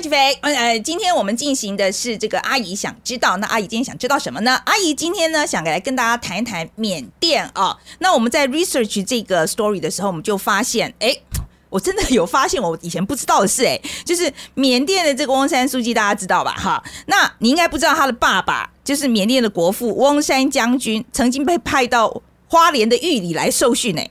[0.00, 0.32] 起飞。
[0.40, 4.60] 呃，今天我们进行的是这个阿姨想知道，那阿姨今天想知道什么呢？
[4.64, 7.76] 阿姨今天呢想来跟大家谈一谈缅甸啊。
[7.98, 11.14] 那我们在 research 这个 story 的时候，我们就发现，哎，
[11.68, 16.52] 我真的有发现我以前不知道的事，哎，就是缅甸的这个翁山书记，大家知道吧？
[16.52, 24.10] 哈，那你应该不知道他的爸爸就是缅甸的国父翁山将军，曾经被派到花莲的狱里来受训，哎。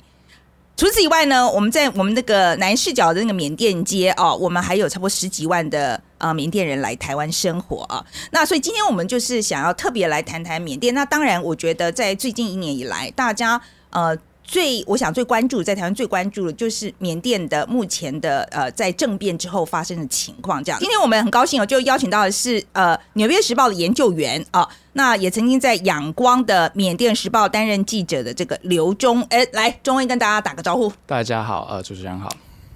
[0.80, 8.02] 除此以外呢，我们在我们那个南视角的那个缅甸街哦，我们还有差不多十几万的呃缅甸人来台湾生活啊。
[8.32, 10.94] 那所以今天我们就是想要特别来谈谈缅甸。
[10.94, 14.18] 那当然，我觉得在最近一年以来，大家呃。
[14.50, 20.64] 最我想最关注在台湾最关注的就是缅甸的目前的呃在政变之后发生的情况。
[20.64, 30.92] 这样，今天我们很高兴哦，就邀请到的是呃《纽约时报》的研究员啊，那也曾经在仰光的缅甸时报担任记者的这个刘忠哎，来钟恩跟大家打个招呼。
[31.06, 32.28] 大家好，呃，主持人好。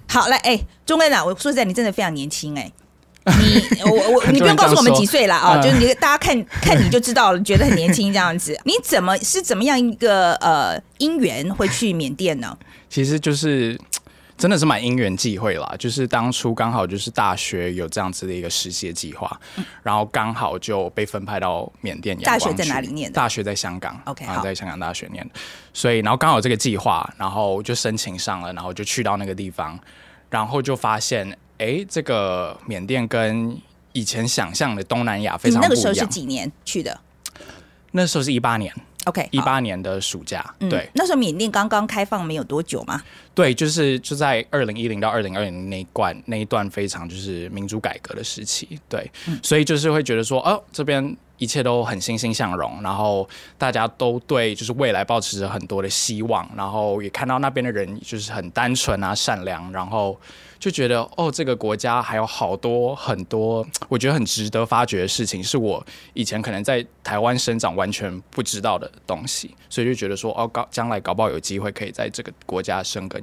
[0.06, 2.70] 好，来哎，钟恩啊，我说实在，你真的非常年轻哎。
[3.24, 8.58] 你我我 你不用告诉我们几岁了啊，就是你大家看 看你就知道了，觉得很年轻这样子。
[8.64, 12.56] 你怎么是怎么样一个呃因缘会去缅甸呢？
[12.90, 13.80] 其实就是
[14.36, 19.40] 真的是蛮因缘际会啦，就是当初刚好就是大学有这样子的一个实习计划，
[19.82, 22.14] 然后刚好就被分派到缅甸。
[22.18, 23.10] 大学在哪里念？
[23.10, 25.26] 大学在香港，OK，在香港大学念。
[25.72, 29.78] 所以然后刚好这个计划，然后就申请上了，然后就去到那个地方，
[30.28, 31.34] 然后就发现。
[31.58, 33.56] 哎，这个缅甸跟
[33.92, 35.70] 以前想象的东南亚非常不一样。
[35.70, 37.00] 那个时候是几年去的？
[37.92, 38.74] 那时候是一八年
[39.04, 40.44] ，OK，一八年的暑假。
[40.68, 43.00] 对，那时候缅甸刚刚开放没有多久嘛？
[43.32, 48.80] 对，就是就在二零一零到二零二零那一段那一段非常就是民主改革的时期。
[48.88, 49.08] 对，
[49.44, 60.18] 所以就是会觉得说，哦，这边一切都很欣欣向荣，然后大家都对就是未来保持着很多的希望，然后也看到那边的人就是很单纯啊、善良，然后。
[60.60, 65.84] 就觉得哦，这个国家还有好多很多，我觉得很值得发掘的事情，是我
[66.14, 73.22] 以前可能在台湾生长完全不知道的东西，所以就觉得说哦，搞将来搞不好有机会可以在这个国家生根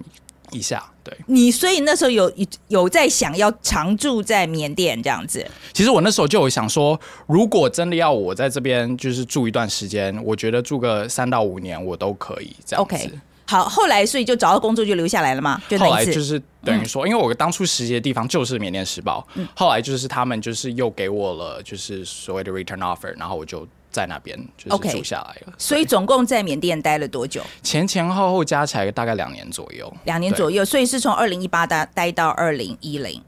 [0.52, 0.84] 一下。
[1.04, 2.32] 对你，所以那时候有
[2.68, 5.44] 有在想要常住在缅甸这样子。
[5.74, 13.20] 其实我那时候就有想说，如果真的要我在这边就是住一段时间，我觉得住个三到五年我都可以这样子。
[13.48, 15.60] 好，后来所以就找到工作就留下来了嘛。
[15.78, 25.54] 后来就是等于说，因为我当初实习的地方就是缅甸时报，后来就是他们就是又给我了就是所谓的 return offer，然后我就在那边就是住下来了。
[25.58, 27.42] 所以总共在缅甸待了多久？
[27.62, 29.92] 前前后后加起来大概两年左右。
[30.06, 33.22] 两年左右，所以是从二零一八待待到二零一零。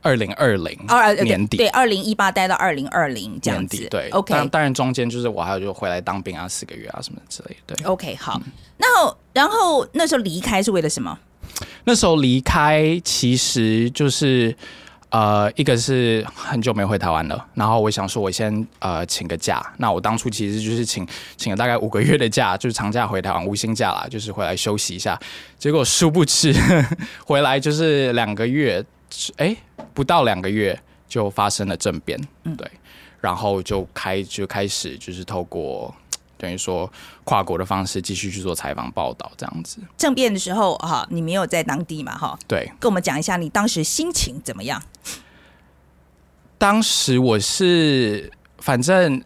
[0.00, 4.32] 二零二零二年底，对，二零一八待到二零二零这样子，对，OK。
[4.32, 8.14] 当当然中间就是我还有就回来当兵啊，四个月啊什么之类的，对，OK。
[8.14, 8.40] 好，
[8.76, 8.86] 那
[9.32, 11.18] 然后那时候离开是为了什么？
[11.82, 14.56] 那时候离开其实就是
[15.10, 19.64] 呃，一个是很久没回台湾了，然后我想说我先呃请个假。
[19.78, 25.18] 那我当初其实就是请请了大概五个月的假，就是长假回台湾无薪假啦，就是回来休息一下。
[25.58, 26.54] 结果殊不知
[27.24, 28.84] 回来就是两个月。
[29.38, 29.56] 哎，
[29.94, 32.20] 不到两个月就发生了政变，
[32.58, 32.70] 对，
[33.22, 35.92] 然后就开就开始就是透过
[36.38, 36.90] 等于说
[37.24, 39.80] 跨国的方式继续去做采访报道这样子。
[39.98, 42.38] 政变的时候哈，你没有在当地嘛哈？
[42.46, 44.82] 对，跟我们讲一下你当时心情怎么样？
[46.56, 49.22] 当时我是反正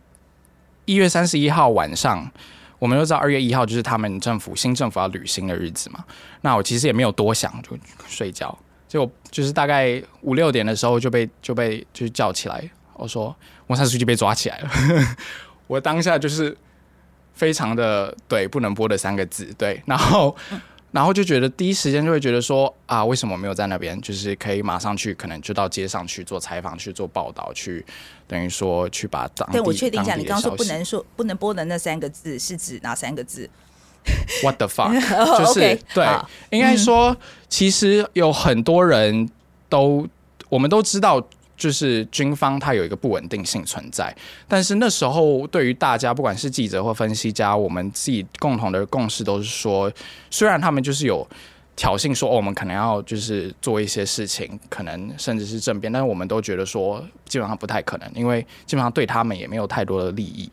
[0.84, 2.31] 一月三十一号晚上，
[2.78, 6.05] 我们都知道二月一号就是他们政府新政府要履新的日子嘛。
[6.41, 8.59] 那我其实也没有多想，就睡觉。
[8.89, 13.34] 结果就是大概五六点的时候就被就被就是叫起来，我说
[13.67, 14.71] 我三书记被抓起来了，
[15.67, 16.55] 我当下就是
[17.34, 20.34] 非常的对不能播的三个字，对，然后
[20.91, 23.98] 然后就觉得第一时间就会觉得说啊，为什么没有在那边？
[24.00, 27.84] 就是可以马上去，可能就到街上去做采访、去做报道、去
[28.26, 33.49] 等于说去把当对我确定一下，你刚刚说不能说不能播的那三个字是指哪三个字
[34.43, 34.93] ？What the fuck？
[35.38, 36.06] 就是对，
[36.50, 37.17] 应该说，
[37.49, 39.31] 其实有很多人
[39.69, 40.06] 都，
[40.49, 41.26] 我们都知道，
[41.62, 44.12] 就是军方它有一个不稳定性存在。
[44.49, 49.93] 但是那时候，对于大家，不管是记者或分析家，我们自己共同的共识都是说，
[50.29, 51.25] 虽然他们就是有
[51.76, 60.50] 挑衅说，哦，我们可能要就是做一些事情，可能甚至是政变，但是我们都觉得说，基本上不太可能，因为基本上对他们也没有太多的利益。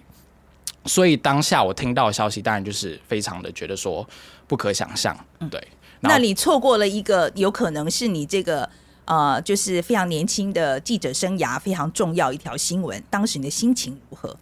[0.85, 4.07] 所以当下我听到消息，当然就是非常的觉得说
[4.47, 5.17] 不可想象，
[5.49, 5.59] 对。
[6.01, 8.67] 那你错过了一个有可能是你这个
[9.09, 14.37] 呃，就是非常年轻的记者生涯非常重要一条新闻，当时你的心情如何？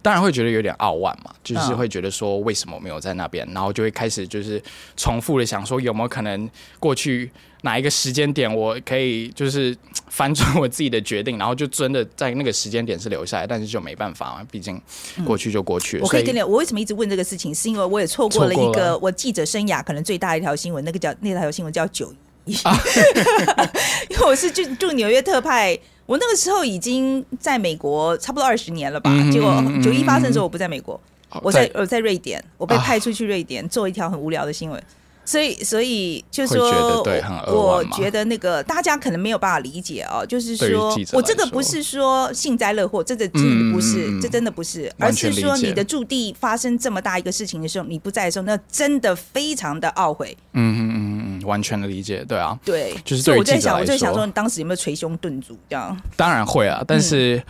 [0.00, 4.62] 当然会觉得有点傲慢嘛，就是嗯会觉得说为什么没有在那边，然后就会开始就是
[4.96, 6.48] 重复的想说有没有可能
[6.78, 7.30] 过去
[7.62, 9.76] 哪一个时间点我可以就是
[10.08, 14.80] 翻转我自己的决定，然后就真的在那个时间点是留下来，但是就没办法嘛，毕竟
[15.26, 16.00] 过去就过去了。
[16.02, 22.14] 所我可以跟你，我为什么一直问这个事情，是因为我也错过了一个我记者生涯可能最大一条新闻，那个叫那条新闻叫九
[22.46, 30.94] 因为我是住住纽约特派，我那个时候已经在美国差不多二十年了吧，嗯结果九一发生的时候我不在美国，
[31.30, 34.82] 哦我在我在瑞典，我被啊派出去瑞典、做一条很无聊的新闻。
[35.26, 50.36] 所以，所以就是说，对很我觉得那个大家可能没有办法理解哦，就是说我这个不是说幸灾乐祸，这个真的不是，这真的不是，而是说你的驻地发生这么大一个事情的时候，你不在的时候，那真的非常的懊悔。
[50.52, 55.94] 嗯嗯嗯嗯，完全的理解，对啊，对，就是我在想，我在想说，你当时有没有捶胸顿足这样？
[56.16, 57.02] 当然会啊，但嗯。
[57.02, 57.42] 是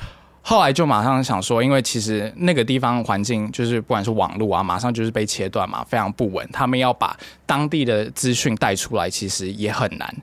[0.48, 6.48] 后来就马上想说，因为其实那个地方环境就是不管是网络啊，马上就是被切断嘛，非常不稳。
[6.52, 10.16] 他们要把当地的资讯带出来，其实也很难。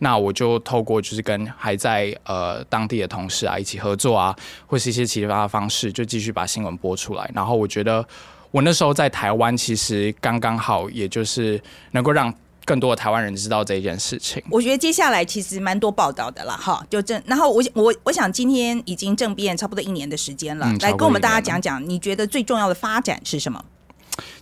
[0.00, 4.36] 那我就透过就是跟还在呃当地的同事啊一起合作啊，
[4.66, 7.30] 或是一些其他的方式，就继续把新闻播出来。
[7.34, 8.06] 然后我觉得
[8.50, 11.58] 我那时候在台湾，其实刚刚好，也就是
[11.92, 12.30] 能够让
[12.64, 14.42] 更多的台湾人知道这一件事情。
[14.50, 17.20] 我觉得接下来其实蛮多报道的啦，哈，就正。
[17.26, 23.64] 然后我我我想今天已经政变差不多一年的时间了，来跟我们大家讲讲，你觉得最重要的发展是什么？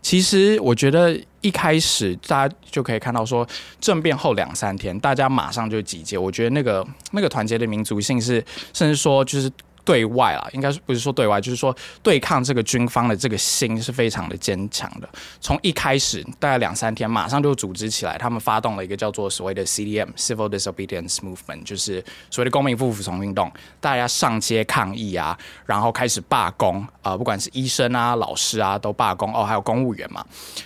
[0.02, 3.46] 其实我觉得一开始大家就可以看到说，
[3.80, 6.18] 政变后两三天，大家马上就集结。
[6.18, 9.50] 我觉得那个那个团结的民族性是，甚至说就是。
[9.88, 15.08] 对外啊，应该是不是说对外，就是说对抗这个军方的这个心是非常的坚强的。
[15.40, 23.50] 从一开始大概两三天，马上就组织起来，他们发动了一个叫做所谓的 CDM Civil Disobedience Movement，就是所谓的公民不服从运动，
[23.80, 30.22] 大家上街抗议啊，然后开始罢工，呃，不管是医生啊、老师啊都罢工，哦，还有公务员嘛。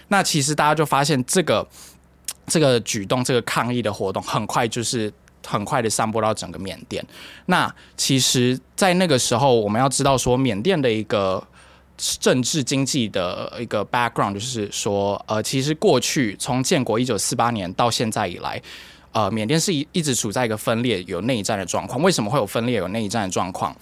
[0.09, 1.65] 那其实大家就发现这个
[2.49, 5.13] 这个举动、这个抗议的活动，很快就是
[5.47, 7.05] 很快的散播到整个缅甸。
[7.47, 11.43] 那其实，在那个时候，我们要知道说，缅甸的一个
[11.97, 18.61] 政治经济的一个 background，就是说，呃，其实过去从建国一九四八年到现在以来。
[19.12, 22.03] 呃，缅甸是一一直处在一个分裂、有内战的状况。
[22.03, 23.77] 为什么会有分裂、有内战的状况？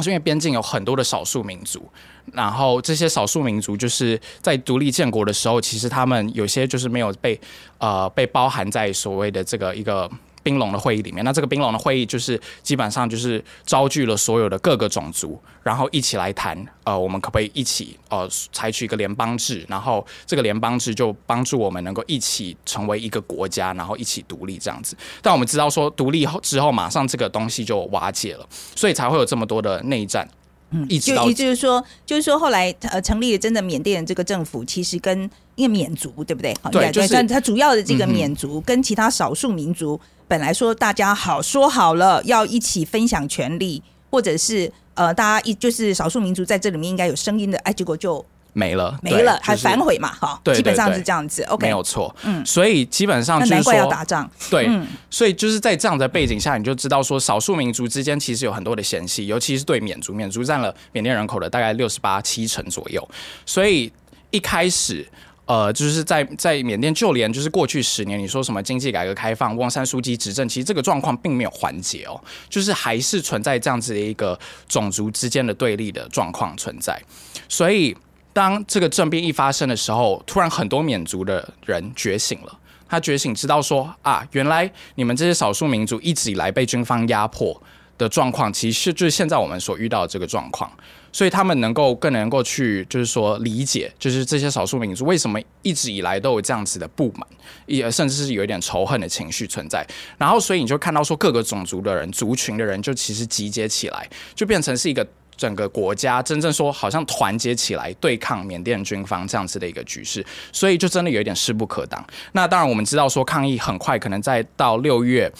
[0.00, 1.88] 是因为边境有很多的少数民族，
[2.32, 7.40] 然后这些少数民族就是在独立建国的时候，其实他们有些就是没有被
[7.78, 10.10] 呃被包含在所谓的这个一个
[10.46, 11.24] 冰龙的会议里面。
[11.24, 19.66] 那这个冰龙的会议就是基本上就是招聚了所有的各个种族，然后一起来谈，呃，我们可不可以一起呃采取一个联邦制？
[19.66, 24.96] 然后这个联邦制就帮助我们能够一起成为一个国家，然后一起独立这样子。
[25.20, 28.46] 但我们知道说独立后之后，马上这个东西就瓦解了，
[28.76, 30.28] 所以才会有这么多的内战。
[30.70, 36.54] 嗯，一直到就也就是说，就是说后来呃成立了真的缅甸的这个政府，其实跟因为缅族对不对？
[36.70, 39.98] 对就是算它主要的这个缅族、跟其他少数民族，
[40.28, 51.42] 本来说大家好说好了要一起分享权利，或者是呃大家一就是少数民族在这里面应该有声音的，哎，结果就没了，没了，还反悔嘛，哈，对基本上是这样子。
[51.44, 52.14] OK，没有错。
[52.24, 54.30] 嗯所以基本上就是怪要，打仗。
[54.50, 63.06] 对，嗯所以就是在这样的背景下，你就知道说，少数民族之间其实有很多的嫌隙，尤其是对缅族，缅族占了缅甸人口的大概六十八七成左右，
[63.46, 63.90] 所以
[64.30, 65.06] 一开始。
[65.46, 74.38] 呃，就是在在缅甸，就连就是过去十年，你说什么经济改革开放、翁山书记执政，其实这个状况并没有缓解哦，就是还是存在这样子的一个
[74.68, 77.00] 种族之间的对立的状况存在。
[77.48, 77.96] 所以，
[78.32, 82.58] 当这个政变一发生的时候，突然很多缅族的人觉醒了。
[82.88, 87.60] 他觉醒，知道说啊，原来你们这些少数民族一直以来被军方压迫
[87.98, 90.70] 的状况，其实就是现在我们所遇到的这个状况。
[91.16, 97.26] 所以他们能够更能够去，就是说理解，就是这些少数民族为什么一直以来都有这样子的不满，
[97.64, 99.82] 也甚至是有一点仇恨的情绪存在。
[100.18, 105.06] 然后，所以你就看到说各个种族的人、族群的人，就其实集结起来，就变成是一个。
[105.38, 112.02] 整个国家真正说好像团结起来对抗缅甸军方这样子的一个局势，所以就真的有一点势不可挡。
[112.32, 115.30] 那当然我们知道说抗议很快可能在到六月。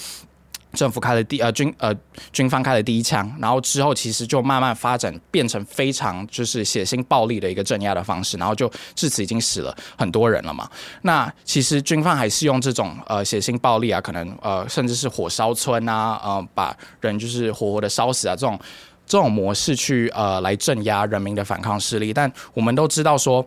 [0.72, 1.94] 政府开了第呃军呃
[2.32, 10.68] 军方开了第一枪，然后之后其实就慢慢发展变成非常就是血腥暴力的一个镇压的方式，然后就至此已经死了很多人了嘛。
[11.02, 18.58] 那其实军方还是用这种呃血腥暴力啊，可能呃甚至是火烧村啊，呃把人就是活活的烧死啊这种
[19.06, 22.12] 这种模式去呃来镇压人民的反抗势力。
[22.12, 23.46] 但我们都知道说。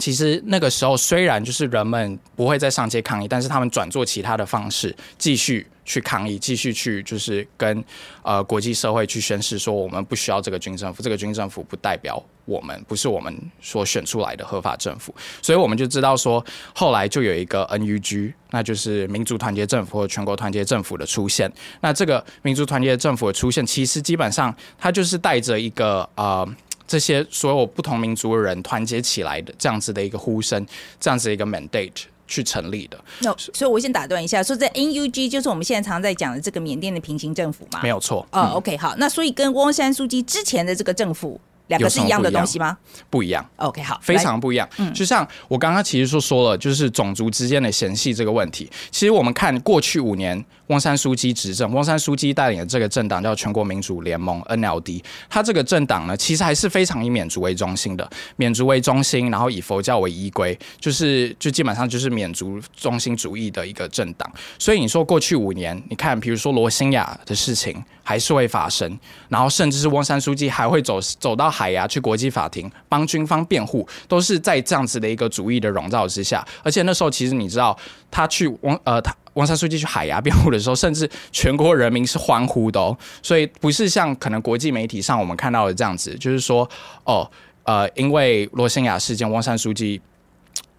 [0.00, 7.82] 其实那个时候，虽然就是人们不会再上街抗议，但是他们转做其他的方式，继续去抗议，继续去就是跟
[8.22, 15.14] 呃国际社会去宣示说，我们不需要这个军政府，这个军政府不代表我们，不是我们所选出来的合法政府。
[15.40, 21.50] 所以我们就知道说，后来就有一个 NUG，那就是民族团结政府或全国团结政府的出现。
[21.80, 26.46] 那这个民族团结政府的出现，其实基本上它就是带着一个呃。
[26.86, 30.66] 这些所有不同民族的人团结起来的这样子的一个呼声，
[30.98, 32.96] 这样子的一个 mandate 去成立的。
[33.20, 37.80] 那所以，我先打断一下，说在 NUG 就是我们现在常在讲的这个缅甸的平行政府嘛？
[37.82, 38.24] 没有错。
[38.30, 41.40] 哦，OK，好，那所以跟翁山书记之前的这个政府。
[41.68, 42.76] 两个是一样的东西吗？
[43.08, 43.44] 不一样。
[43.56, 44.68] OK，好，非常不一样。
[44.78, 48.68] 嗯，就像我刚刚其实说说了，就是种族之间的嫌隙这个问题。
[48.90, 55.02] 其实我们看过去五年，翁山书记执政，翁山书记带领的这个政党叫全国民主联盟 （NLD）。
[55.28, 64.30] 他这个政党呢，其实还是非常以缅族为中心的，缅族为中心，然后以佛教为依归，就是就基本上就是缅族中心主义的一个政党。
[64.58, 67.84] 所以你说过去五年，你看，比如说罗兴亚的事情。
[68.08, 68.98] 还是会发生，
[69.28, 76.42] 然后甚至是翁山书记还会走走到海牙去国际法庭帮军方辩护，都是在这样子的一个主义的笼罩之下。
[76.62, 77.78] 而且那时候其实你知道，
[78.10, 82.96] 他去翁呃他汪山书记去海牙辩护的时候，甚至全国人民是欢呼的哦。
[83.22, 86.66] 所以不是像可能国际媒体上我们看到的这样子，就是说
[87.04, 87.30] 哦
[87.64, 90.00] 呃因为罗兴亚事件，汪山书记。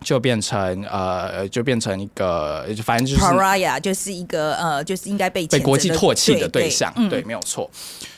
[0.02, 7.70] 就变成呃，就变成一个，反正就是 pariah，就是一个呃，就是应该被被国际唾弃的对象，对，没有错。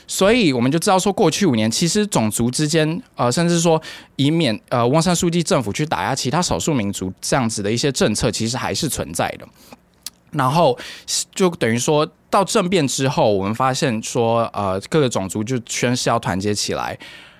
[0.06, 3.80] 所以我们就知道说，过去五年其实种族之间，呃，甚至说
[4.16, 9.46] 以免呃汪山书记政府去打压其他少数民族这样子的一些政策，其实还是存在的。
[10.30, 10.78] 然后
[11.34, 16.96] 就等于说到政变之后，我们发现说，呃，各个种族就宣誓要团结起来，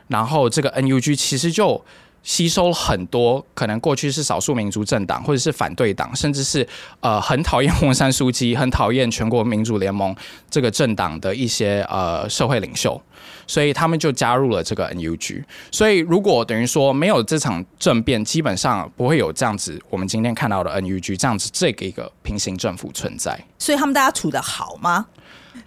[0.08, 1.84] 然后这个 NUG 其实就。
[2.22, 6.66] 吸收很多可能过去是少数民族政党或者是反对党，甚至是
[7.00, 10.14] 呃很讨厌红山书记、很讨厌全国民主联盟
[10.48, 13.00] 这个政党的一些呃社会领袖，
[13.46, 15.42] 所以他们就加入了这个 NUG。
[15.70, 23.38] 所以如果等于说没有这场政变，基本上不会有这样子我们今天看到的 NUG 这样子这个一个平行政府存在。
[23.58, 25.06] 所以他们大家处的好吗？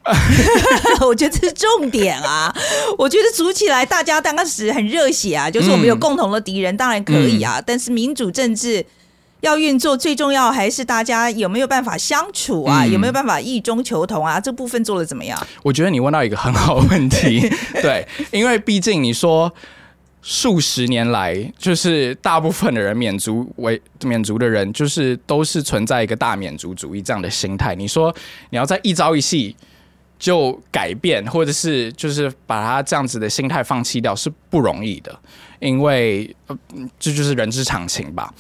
[1.02, 2.56] 我觉得这是重点啊！
[2.98, 7.62] 我觉得组起来，大家当时很热血啊，就是我们有共同的敌人，当然可以啊。
[7.66, 8.86] 但是民主政治
[9.42, 12.86] 要运作，最重要还是大家有没有办法相处啊？
[12.86, 14.40] 有没有办法异中求同啊？
[14.40, 15.40] 这部分做的怎么样？
[15.64, 17.50] 我觉得你问到一个很好的问题，
[17.82, 19.52] 对，因为毕竟你说
[20.22, 27.74] 数十年来，就是大部分的人免族为免族的人，就是都是存在一个大免族主义这样的心态。
[27.76, 28.16] 你说
[28.52, 29.56] 你要在一朝一夕。
[30.18, 35.18] 就改变，或者是就是把他这样子的心态放弃掉是不容易的，
[35.60, 36.36] 因为
[37.00, 38.34] 这就是人之常情吧。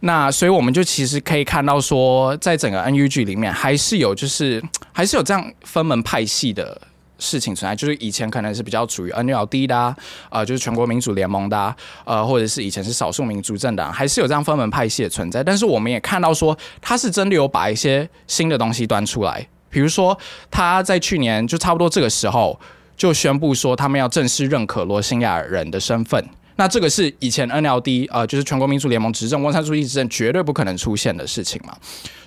[0.00, 4.62] 那所以我们就其实可以看到说，在整个 NUG 里面，还是有就是
[4.92, 6.78] 还是有这样分门派系的
[7.18, 7.74] 事情存在。
[7.74, 9.96] 就是以前可能是比较处于 NLD 的，
[10.28, 15.42] 呃，就是全国民主联盟的，呃，或者是以前是少数民族政党，还是有这样分门派系的存在。
[15.42, 19.48] 但是我们也看到说，他是真的有把一些新的东西端出来。
[19.74, 20.16] 比如说，
[20.52, 22.56] 他在去年就差不多这个时候
[22.96, 26.24] 就宣布说，他们要正式认可罗兴亚人的身份。
[26.56, 31.76] 那这个是以前 NLD 呃，就是全国民主联盟执政、汪山书记执政绝对不可能出现的事情嘛。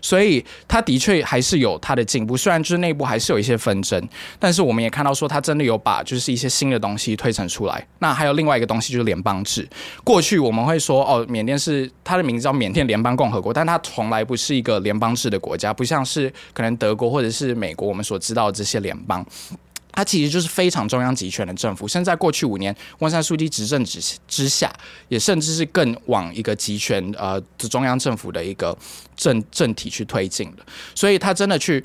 [0.01, 4.01] 所以他的确还是有他的进步，虽然就是内部还是有一些纷争，
[4.39, 7.85] 但是我们也看到说他真的有把就是一些新的东西推陈出来。
[7.99, 9.67] 那还有另外一个东西就是联邦制。
[10.03, 19.25] 过去我们会说哦，缅甸是它的名字叫缅甸联邦共和国，但它从来不是一个联邦制的国家，不像是可能德国或者是美国我们所知道的这些联邦。
[19.97, 24.71] 它其实就是非常中央集权的政府，现在过去五年，温莎书记执政之之下，
[25.07, 28.77] 也甚至是更往一个集权呃中央政府的一个
[29.15, 30.63] 政政体去推进的，
[30.93, 31.83] 所以他真的去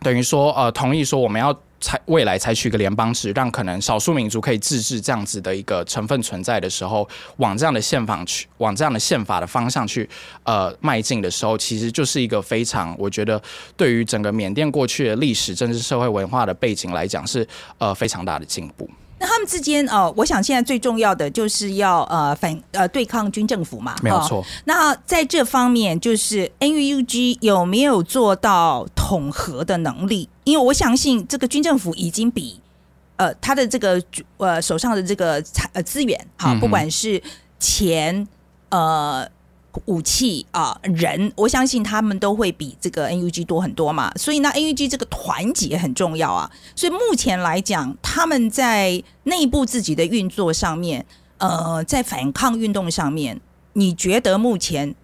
[0.00, 1.56] 等于说呃同意说我们要。
[1.80, 10.08] 采未来采取一个联邦制，让可能少数民族可以自治这样子的一个成分存在的时候，往这样的宪法去，往这样的宪法的方向去，
[10.42, 13.40] 呃，迈进的时候，其实就是一个非常，我觉得
[13.76, 17.46] 对于整个缅甸过去的历史、政治、社会、文化的背景来讲，是
[17.78, 18.88] 呃非常大的进步。
[19.18, 24.44] 那他们之间哦，我想现在最重要的就是要呃反呃对抗军政府嘛，没有错。
[24.64, 30.28] 那在这方面，就是 NUG 有没有做到统合的能力？
[30.44, 32.60] 因为我相信这个军政府已经比
[33.16, 34.02] 呃他的这个
[34.36, 37.22] 呃手上的这个财呃资源，好，不管是
[37.58, 38.26] 钱
[38.70, 39.28] 呃。
[39.86, 46.50] 武器啊，人，我相信他们都会比这个 NUG 多很多嘛，所以呢，NUG 这个团结很重要啊。
[46.74, 51.04] 所以目前来讲，他们在内部自己的运作上面，
[51.38, 53.40] 呃，在反抗运动上面，
[53.74, 54.94] 你觉得目前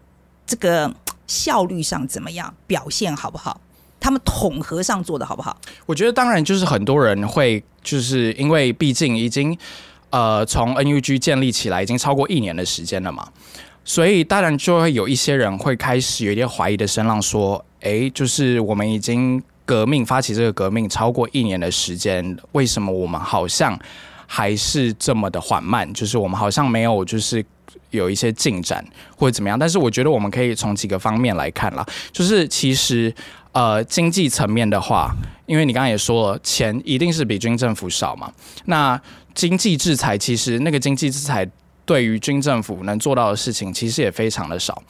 [0.46, 0.94] 这个
[1.26, 2.54] 效率上怎么样？
[2.66, 3.60] 表现好不好？
[4.00, 5.56] 他们统合上做的好不好？
[5.86, 9.56] 我觉得当然就是很多人会，就是因为毕竟已经
[10.10, 13.26] 呃从 NUG 建立起来已经超过一年的时间了嘛，
[13.84, 23.78] 所以当然就会有一些人会开始有一点怀疑的声浪，说，诶，就是我们已经革命发起这个革命超过一年的时间，为什么我们好像
[24.26, 25.92] 还是这么的缓慢？
[25.92, 27.44] 就是我们好像没有就是。
[27.90, 28.84] 有一些进展
[29.16, 31.86] 或者怎么样，但是我觉得我们可以从几个方面来看啦。
[32.10, 33.14] 就是其实
[33.52, 35.14] 呃经济层面的话，
[35.46, 38.32] 因为你刚刚也说了，钱一定是比军政府少嘛。
[38.64, 39.00] 那
[39.32, 41.48] 经济制裁其实那个经济制裁
[41.84, 44.82] 对于军政府能做到的事情，其实也非常的少。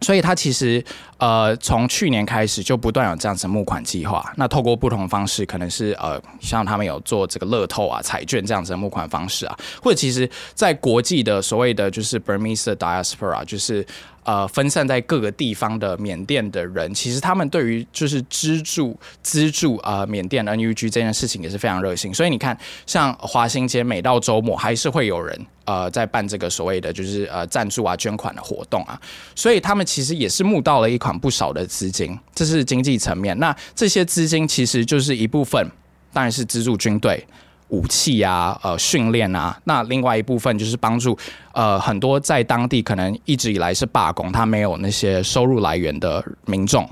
[0.00, 0.82] 所以，他其实
[1.16, 4.32] 呃，从去年开始就不断有这样子募款计划。
[4.36, 13.84] 那透过不同方式，可能是呃，像他们有做这个乐透啊、彩券这样子的募款方式啊，或者其实在国际的所谓的就是 Burmese diaspora，就是
[14.22, 22.14] 呃分散在各个地方的缅甸的人，其实他们对于就是资助资助啊缅甸 NUG 这件事情也是非常热心。
[22.14, 25.44] 所以你看，像华新街每到周末还是会有人。
[25.68, 28.98] 呃，在办这个所谓的就是呃赞助啊、捐款的活动啊，
[29.34, 33.38] 所以他们其实也是募到了一款不少的资金，这是经济层面。
[33.38, 35.70] 那这些资金其实就是一部分，
[36.10, 37.22] 当然是资助军队
[37.68, 39.60] 武器啊、呃训练啊。
[39.64, 41.14] 那另外一部分就是帮助
[41.52, 46.88] 呃很多在当地可能一直以来是罢工，他没有那些收入来源的民众。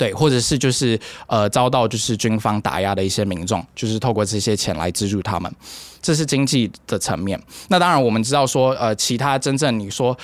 [0.00, 5.54] 对，或者是就是呃遭到就是军方打压的一些民众，就是透过这些钱来资助他们，
[6.00, 7.38] 这是经济的层面。
[7.68, 10.16] 那当然我们知道说，呃，其他真正你说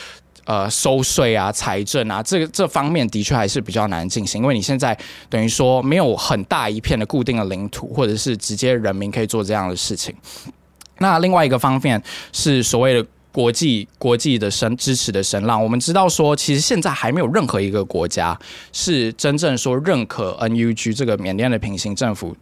[0.46, 4.96] 呃收税啊、财政啊，这个这方面的确还是比较难进行，因为你现在
[5.28, 10.14] 等于说没有很大一片的固定的领土，或者是直接人民可以做这样的事情。
[11.00, 12.02] 那另外一个方面
[12.32, 13.06] 是所谓的。
[13.36, 18.34] 国际国际的声支持的声浪，我们知道说，其实现在还没有任何一个国家
[18.72, 22.34] 是真正说认可 NUG 这个缅甸的平行政府。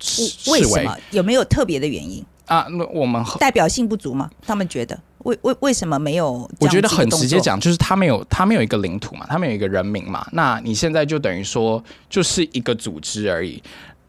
[0.47, 0.97] 为什么？
[1.11, 2.69] 有没有特别的原因啊？
[2.71, 4.31] 那我们代表性不足吗？
[4.47, 6.49] 他们觉得为为为什么没有？
[6.61, 10.25] 我觉得很直接讲，就是他没有他没有一个领土嘛，他们有一个人民嘛。
[10.31, 13.61] 那你现在就等于说就是一个组织而已。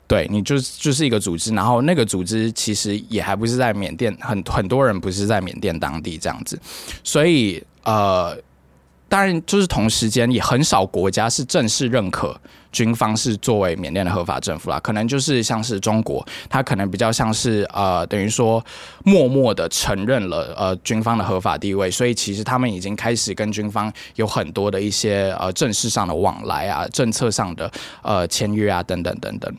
[0.08, 6.60] 对你就是就是一个组织，然后那个组织其实也还不是在缅甸，很很多人不是在缅甸当地这样子，
[7.04, 8.38] 所以呃，
[9.10, 12.40] 当然就是同时间也很少国家是正式认可
[12.72, 18.64] 军方是作为缅甸的合法政府啦，可能就是像是中国，它可能比较像是呃等于说
[19.06, 27.72] 默默的承认了呃军方的合法地位，所以其实他们已经开始跟军方有很多的一些呃正式上的往来啊，政策上的
[28.04, 29.56] 呃签约啊等等等等。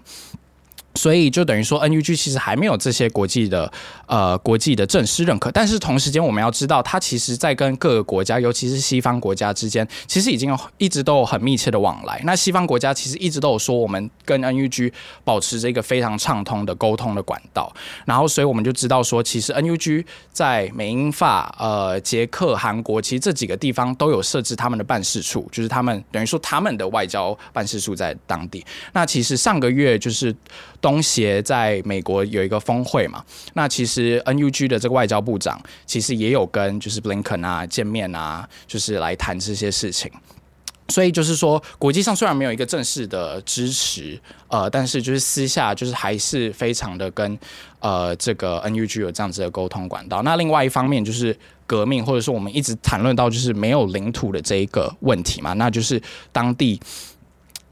[0.97, 3.71] 所以就等于说，NUG 其实还没有这些国际的
[4.07, 12.21] 呃国际的正式认可，但是同时间我们要知道，它其实在跟各个国家，尤其是西方国家之间，其实已经有一直都有很密切的往来。
[12.25, 17.73] 那西方国家其实一直都有说，我们跟 NUG 保持着一个非常畅通的沟通的管道。
[18.05, 28.65] 然后，所以我们就知道说，其实 NUG 在美英法、呃捷克、韩国，其实这几个地方都有设置他们的办事处，就是他们等于说他们的外交办事处在当地。
[28.93, 30.35] 那其实上个月就是。
[30.87, 33.25] 东协在美国有一个峰会嘛？
[33.55, 40.09] 那其实 NUG 的这个外交部长其实也有跟就是 Blinken 啊见面啊，就是来谈这些事情。
[40.89, 47.37] 所以就是说，国际上虽然没有一个正式的支持，呃，但是就是私下就是还是非常的跟
[47.81, 50.23] 呃这个 NUG 有这样子的沟通管道。
[50.23, 56.81] 那另外一方面就是革命，或者说我们一直谈论到就是没有领土的这一个问题嘛，那就是当地。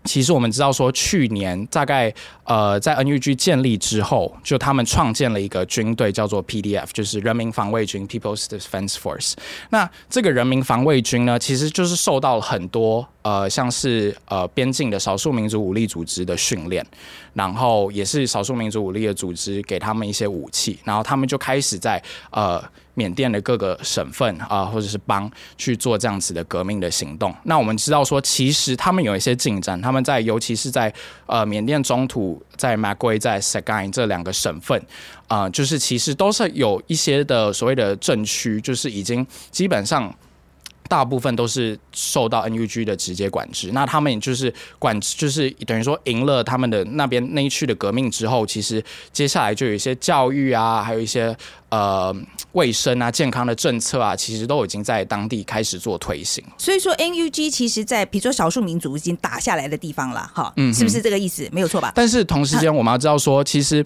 [0.05, 2.13] 其实我们知道，说去年大概
[2.45, 9.33] 呃，在 NUG 建立之后，就他们创建了一个军队，叫做 PDF，就是人民防卫军 （People's Defense Force）。
[9.71, 16.85] 那这个人民防卫军呢，其实就是受到了很多呃，像是呃边境的少数民族武力组织的训练，
[17.33, 22.63] 然后也是少数民族武力的组织给他们一些武器，然后他们就开始在呃。
[22.95, 27.35] 缅甸的各个省份啊，或者是邦去做这样子的革命的行动。
[27.45, 30.93] 那我们知道说，其实他们有一些进展，他们在尤其是在
[31.27, 34.81] 呃缅甸中土，在马圭、在实干这两个省份
[35.29, 40.15] 啊，就是其实都是有一些的所谓的政区，就是已经基本上。
[40.87, 51.35] 大部分都是受到 NUG 的直接管制，那他们就是管，就是等于说赢了他们的那边那一区的革命之后，其实接下来就有一些教育啊，还有一些
[51.71, 52.15] 呃
[52.55, 56.43] 卫生啊、健康的政策啊，其实都已经在当地开始做推行。
[56.59, 61.49] 所以说 NUG 其实，在比如说少数民族已经打下来的地方了，哈，嗯，是不是这个意思？
[61.53, 61.93] 没有错吧？
[61.95, 63.85] 但是同时间我们要知道说，其实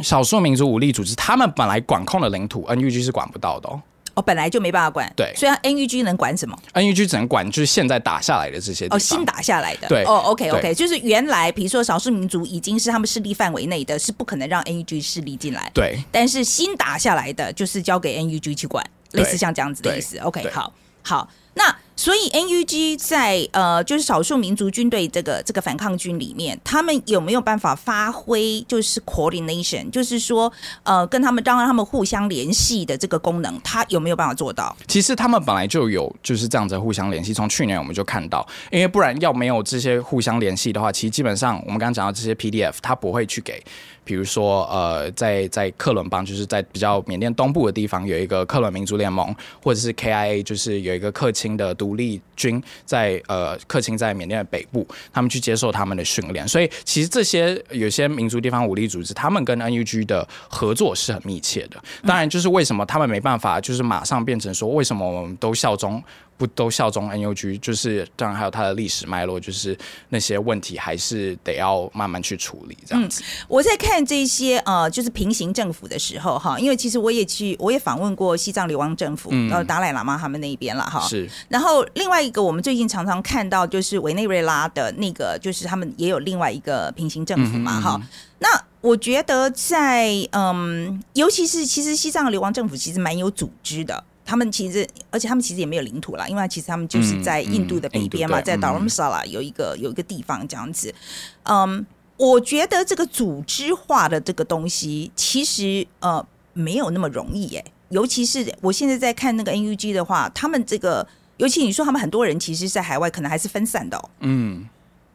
[0.00, 3.82] 少数民族武力组织他们本来管控的领土，NUG 是管不到的哦。
[4.14, 5.12] 哦，本来就没办法管。
[5.16, 9.88] 对所以 NUG 能管什么？NUG 只能管就是现在打下来的这些哦，新打下来的。
[9.88, 15.70] 对哦，OK OK，就是原来比如说少数民族已经是他们势力范围内的，是不可能让 NUG 势力进来。
[15.74, 20.18] 对但是新打下来的，就是交给 NUG 去管，类似像这样子的意思。
[20.18, 30.50] OK，好，好，那所以 NUG 在呃，就是少数民族军队这个这个反抗军里面，他们有没有办法发挥就是 coordination，就是说
[30.82, 34.74] 呃，跟他们让他们互相联系的这个功能，他有没有办法做到？
[34.88, 43.62] 其实他们本来就有就是这样子互相联系，从去年我们就看到，因为不然要没有这些互相联系的话，其实基本上我们刚刚讲到这些 PDF，他不会去给，
[44.10, 61.80] 比如说呃，在在克伦邦，就是在比较缅甸东部的地方有一个克伦民族联盟，或者是 KIA，就是有一个克钦的独立军在呃克钦在缅甸的北部，他们去接受他们的训练，所以其实这些有些民族地方武力组织，他们跟 NUG 的合作是很密切的。
[62.04, 66.02] 当然，就是为什么他们没办法，就是马上变成说，为什么我们都效忠
[66.40, 67.60] 不都效忠 NUG？
[67.60, 69.76] 就是当然还有它的历史脉络，就是
[70.08, 73.22] 那些问题还是得要慢慢去处理这样子。
[73.46, 81.06] 我在看这些呃，就是平行政府的时候哈，因为其实我也去，我也访问过西藏流亡政府，嗯呃，达赖喇嘛他们那一边了哈。
[81.06, 88.00] 是然后另外一个，我们最近常常看到就是委内瑞拉的那个，就是他们也有另外一个平行政府嘛哈。
[88.38, 88.48] 那
[88.80, 94.02] 我觉得在嗯，尤其是其实西藏的流亡政府其实蛮有组织的。
[94.30, 100.94] 他们其实，而且他们其实也没有领土啦，因为其实他们就是嗯在印度的北边嘛，在嗯印度对 Dharamsala 有一个有一个地方这样子。
[101.42, 101.84] 嗯，
[102.16, 107.64] 我觉得这个组织化的这个东西，其实呃没有那么容易耶。
[107.88, 111.04] 尤其是我现在在看那个 NUG 的话，他们这个，
[111.38, 114.10] 尤其你说他们很多人其实在海外可能还是分散的、哦。
[114.20, 114.68] 嗯。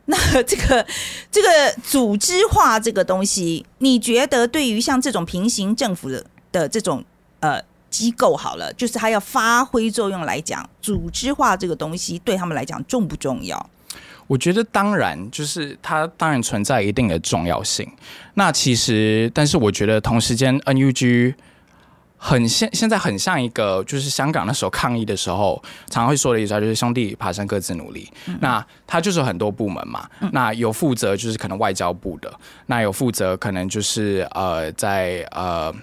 [0.08, 0.86] 那这个
[1.32, 1.48] 这个
[1.84, 7.04] 组织化这个东西，你觉得对于像这种平行政府的的这种
[7.40, 7.60] 呃
[7.96, 13.70] 机构好了，就是它要发挥作用来讲，组织化这个东西对他们来讲重不重要？
[14.28, 17.90] 我觉得当然，就是它当然存在一定的重要性。
[18.34, 21.36] 那其实，但是我觉得同时间 NUG
[22.18, 28.12] 很现现在很像一个，就是香港那时候抗议的时候，常常会说的一句话，就是兄弟爬山各自努力。
[28.42, 32.34] 那它就是很多部门嘛，那有负责就是可能外交部的，
[32.66, 35.74] 那有负责可能就是呃在呃。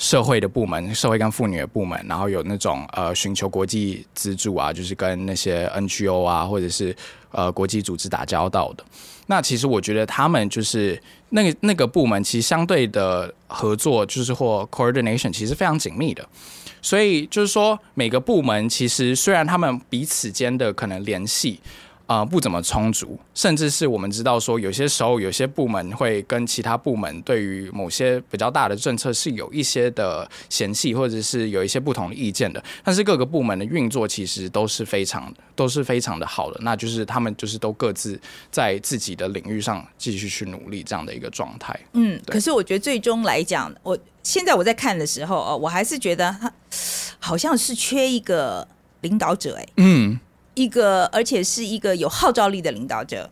[0.00, 6.96] 社会的部门，社会跟妇女的部门，然后有那种呃寻求国际资助啊，就是跟那些 NGO 啊，或者是
[7.32, 8.84] 呃国际组织打交道的。
[9.26, 16.26] 那其实我觉得他们就是那个那个部门，其实相对的合作就是或 coordination 其实非常紧密的。
[16.80, 21.60] 所以就是说，每个部门其实虽然他们彼此间的可能联系。
[22.10, 32.60] 呃，不怎么充足，甚至是我们知道说，有些时候有些部门会跟其他部门对于某些比较大的政策是有一些的嫌弃，或者是有一些不同的意见的。
[32.82, 38.20] 但是各个部门的运作其实都是非常都是非常的好的，那就是他们就是都各自
[38.50, 41.78] 在自己的领域上继续去努力这样的一个状态。
[41.92, 46.52] 嗯，可是我觉得最终来讲，我现在我在看的时候哦，我还是觉得他
[47.20, 48.66] 好像是缺一个
[49.02, 50.18] 领导者，哎，嗯。
[50.62, 53.30] 一个而且是一个有号召力的领导者。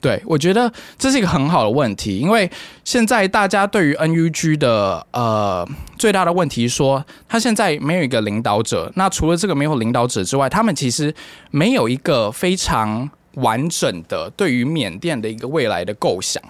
[0.00, 2.50] 对，我觉得这是一个很好的问题，因为
[2.84, 8.90] 现在大家对于 NUG 的呃最大的问题说，他现在没有一个领导者。
[8.96, 11.14] 那除了这个没有领导者之外，他们其实
[11.50, 16.42] 没有一个非常完整的对于缅甸的一个未来的构想。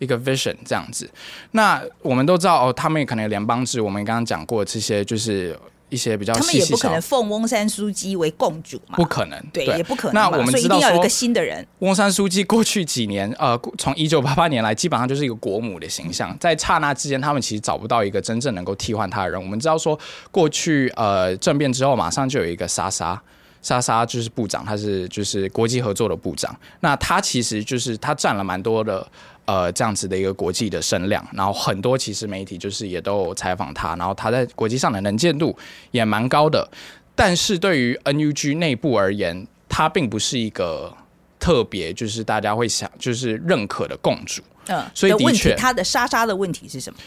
[0.00, 1.10] 一个 vision 这样子，
[1.50, 10.30] 那我们都知道哦，他们也可能有联邦制，我们刚刚讲过这些，就是一些比较他们也不可能，奉翁山书记为共主嘛，不可能，对，也不可能嘛。
[10.30, 11.66] 那我们知道要有一个新的人。
[11.80, 19.40] 翁山书记过去几年，呃，从一九八八年来，基本上就是一个国母的形象，在刹那之间，他们其实找不到一个真正能够替换他的人。
[19.40, 19.98] 我们知道说，
[20.30, 23.20] 过去呃政变之后，马上就有一个莎莎。
[23.60, 26.54] 莎莎就是部长，他是就是国际合作的部长。
[26.80, 29.06] 那他其实就是他占了蛮多的
[29.44, 35.56] 呃这样子的一个国际的声量，然后很多其实媒体就是也都有采访他，然后他在国际上的能见度
[35.90, 36.68] 也蛮高的。
[37.14, 40.96] 但是对于 NUG 内部而言，他并不是一个
[41.40, 44.40] 特别就是大家会想就是认可的共主。
[44.68, 46.98] 嗯，所以的的问题确他的莎莎的问题是什么？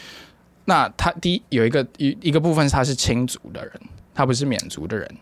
[0.66, 3.74] 那他第一有一个一一个部分是他是亲族的人，
[4.14, 5.18] 他不是缅族的人。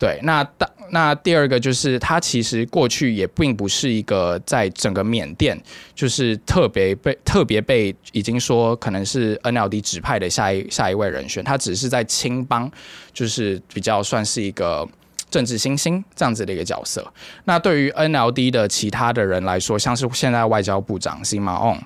[0.00, 5.56] 对，那大那第二个就是他其实过去也并不是一个在整个缅甸
[5.94, 12.68] 就是特别被特别被已经说可能是 NLD 指派的下一下一位人选，他只是在青帮
[13.12, 14.88] 就是比较算是一个。
[15.30, 17.06] 政治新星这样子的一个角色，
[17.44, 21.78] 那对于 NLD 的其他的人来说，像是现在外交部长 Sima On，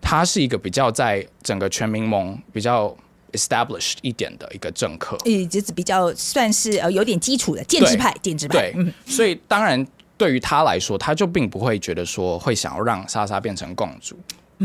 [0.00, 2.96] 他是一个比较在整个全民盟比较
[3.34, 8.72] established 一点的一个政客，也就是比较算是呃有点基础的建制派，建制派。
[8.72, 14.16] 对，所以当然对于他来说，他就并不会觉得说会想要让莎莎变成共主。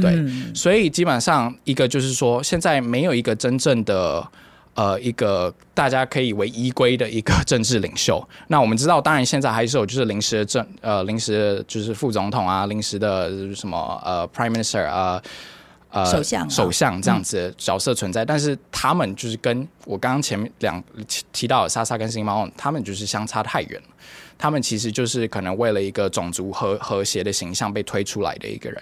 [0.01, 0.15] 对，
[0.53, 4.25] 所以基本上一个就是说，现在没有一个真正的
[4.75, 8.25] 呃一个大家可以为依归的一个政治领袖。
[8.47, 15.13] 那我们知道，当然现在还是有就是临时的政呃临时的就是副总统啊，临时的什么呃 prime minister 啊。
[15.13, 15.21] 呃，
[16.05, 20.83] 首相，首相这样子的角色存在，但是他们就是跟我刚刚前面两
[21.33, 23.87] 提到的莎莎跟新猫，他们就是相差太远了。
[24.37, 28.81] 他们其实就是可能为了一个种族和和谐的形象被推出来的一个人，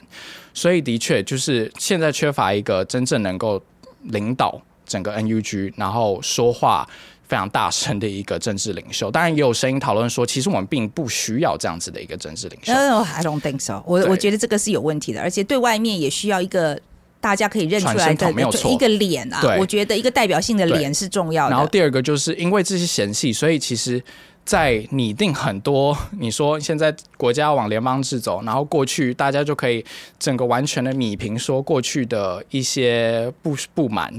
[0.53, 3.59] 所以的确就是现在缺乏一个真正能够
[4.03, 6.87] 领导整个 NUG，然后说话
[7.27, 9.09] 非常大声的一个政治领袖。
[9.09, 12.73] 当然也有声音讨论说，其实我们并不需要这样子的一个政治领袖。
[12.73, 13.81] I don't think so。
[13.87, 16.79] 我我觉得这个是有问题的，而且对外面也需要一个。
[17.19, 18.31] 大家可以认出来的
[18.69, 21.51] 一个脸啊，我觉得一个代表性的脸是重要的。
[21.51, 24.01] 然后第二个就是因为这些嫌隙，所以其实，
[24.45, 29.83] 在拟定很多你说现在国家往联邦制走，然后过去大家就可以
[30.17, 34.13] 整个完全的米平说过去的一些不不满，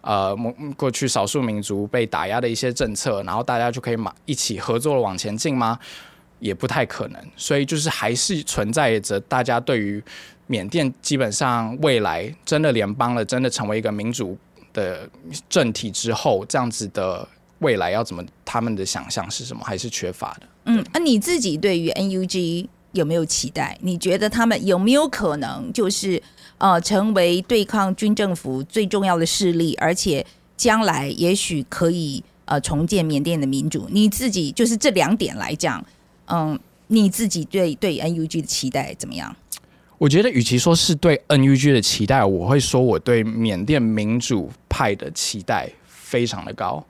[0.00, 0.34] 呃，
[0.76, 5.78] 过去少数民族被打压的一些政策，然后大家就可以马一起合作往前进吗？
[6.44, 7.20] 也不太可能。
[7.36, 10.02] 所以就是还是存在着大家对于。
[10.46, 14.36] 缅甸基本上未来真的联邦了，真的成为一个民主
[14.74, 15.08] 的
[15.48, 17.26] 政体之后，这样子的
[17.60, 18.22] 未来要怎么？
[18.44, 19.64] 他们的想象是什么？
[19.64, 20.46] 还是缺乏的？
[20.66, 23.78] 嗯，那你自己对于 NUG 有没有期待？
[23.80, 26.22] 你觉得他们有没有可能就是
[26.58, 30.24] 呃成为对抗军政府最重要的势力，而且
[30.58, 33.88] 将来也许可以呃重建缅甸的民主？
[33.90, 35.82] 你自己就是这两点来讲，
[36.26, 36.58] 嗯，
[36.88, 39.34] 你自己对对 NUG 的期待怎么样？
[39.96, 46.84] 我觉得，与其说是对 NUG 的期待，我会说我对缅甸民主派的期待非常的高。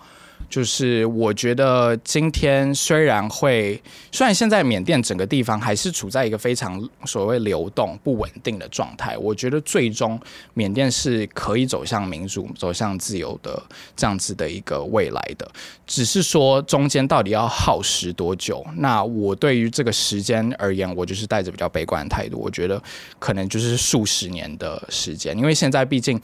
[0.48, 3.80] 就是我觉得今天虽然会，
[4.12, 10.20] 虽然现在缅甸整个地方还是处在一个非常所谓流动不稳定的状态，我觉得最终
[10.54, 13.62] 缅甸是可以走向民主、走向自由的
[13.96, 15.50] 这样子的一个未来的。
[15.86, 18.64] 只是说中间到底要耗时多久？
[18.76, 22.38] 那我对于这个时间而言，我就是带着比较悲观的态度。
[22.38, 22.80] 我觉得
[23.18, 26.20] 可能就是数十年的时间，因为现在毕竟。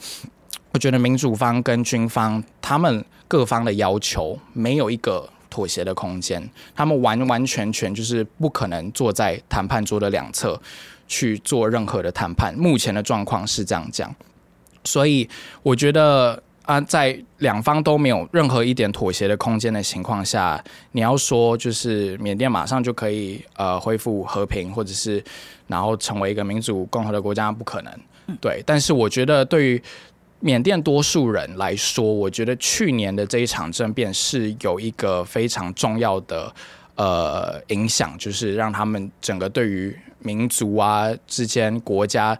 [0.73, 10.61] 我觉得民主方跟军方他们各方的要求没有一个妥协的空间，他们完完全全就是不可能坐在谈判桌的两侧
[11.07, 12.53] 去做任何的谈判。
[12.57, 14.13] 目前的状况是这样讲，
[14.83, 15.29] 所以
[15.63, 25.23] 我觉得啊，在两方都没有任何一点妥协的空间的情况下，你要说就是缅甸马上就可以呃恢复和平，或者是
[25.67, 27.93] 然后成为一个民主共和的国家，不可能。
[28.41, 29.83] 对，但是我觉得对于
[30.41, 36.53] 缅甸多数人来说，我觉得去年的这一场政变是有一个非常重要的
[36.95, 42.37] 呃影响，就是让他们整个对于民族啊之间国家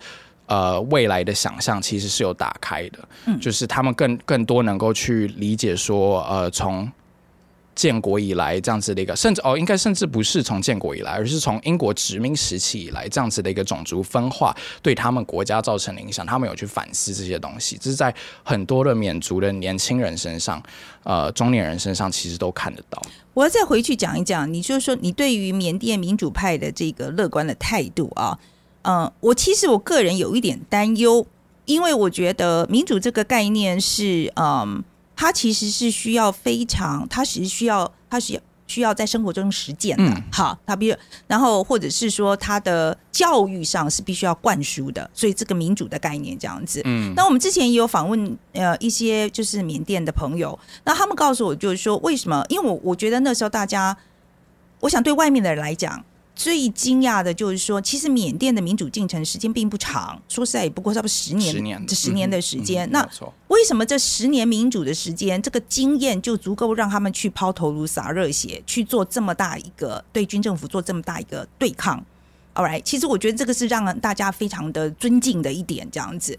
[0.48, 3.00] 呃未来的想象其实是有打开的，
[3.40, 6.92] 就是他们更更多能够去理解说呃从。
[7.82, 18.14] 建国以来这样子的一个，甚至哦，应该甚至不是从建国以来，而是从英国殖民时期以来这样子的一个种族分化对他们国家造成的影响，他们有去反思这些东西，这是在
[18.44, 20.62] 很多的缅族的年轻人身上，
[21.02, 23.02] 呃，中年人身上其实都看得到。
[23.34, 28.38] 我要再回去讲一讲，你就是说你对于缅甸民主派的这个乐观的态度啊，
[28.84, 31.26] 嗯，我其实我个人有一点担忧，
[31.66, 34.84] 因为我觉得民主这个概念是嗯。
[35.22, 40.24] 他其实是需要非常，他其实需要，他是需要在生活中实践的。
[40.32, 40.96] 好，他比如，
[41.28, 46.82] 然后或者是说他的教育上是必须要灌输的，所以这个民主的概念这样子。
[46.86, 52.44] 嗯，那我们之前也有访问呃一些就是缅甸的朋友，那他们告诉我就是说为什么？
[52.50, 53.96] 因为我我觉得那时候大家，
[54.80, 56.04] 我想对外面的人来讲。
[56.44, 62.90] 最惊讶的就是说，其实缅甸的民主进程时间并不长，说实在也不过差不多十年，十年这十年的时间。
[62.92, 63.08] 那
[63.50, 72.04] 为什么这十年民主的时间，这个经验就足够让他们去抛头颅洒热血，去做这么大一个对军政府做这么大一个对抗
[72.56, 76.36] ？All right，其实我觉得这个是让大家非常的尊敬的一点，这样子。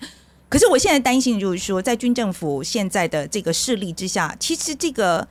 [0.49, 5.29] 可是我现在担心就是说，在军政府现在的这个势力之下，其实这个。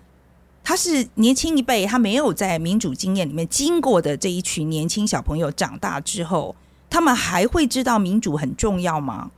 [0.63, 6.55] 他是年轻一辈，他没有在民主经验里面经过的这一群年轻小朋友长大之后，
[6.89, 9.31] 他们还会知道民主很重要吗？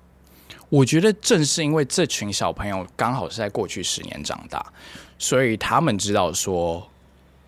[0.69, 4.65] 我觉得正是因为这群小朋友刚好是在过去十年长大，
[5.19, 6.85] 所以他们知道说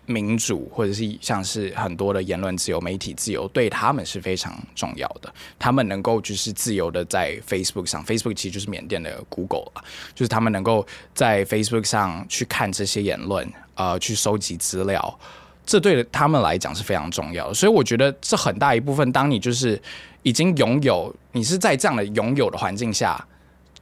[0.06, 5.32] 民主，或者是像是很多的言论自由、媒体自由，对他们是非常重要的。
[5.58, 9.82] 他们能够就是自由的在 Facebook 上，Facebook 其实就是缅甸的 Google 啊，
[10.14, 15.18] 就是他们能够在 Facebook 上去看这些言论，呃，去收集资料，
[15.64, 17.54] 这对他们来讲是非常重要的。
[17.54, 19.80] 所以我觉得这很大一部分，当你就是
[20.24, 23.24] 已经拥有，你是在这样的拥有的环境下。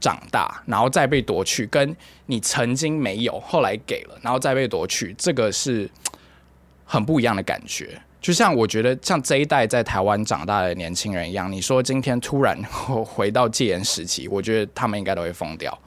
[0.00, 5.90] 长大，然后再被夺去，跟你曾经没有，后来给了，然后再被夺去，这个是
[6.84, 7.98] 很不一样的感觉。
[8.20, 12.54] 就像我觉得，像这一代在台湾长大的年轻人一样，你说今天突然
[13.02, 15.78] 回到戒严时期，我觉得他们应该都会疯掉。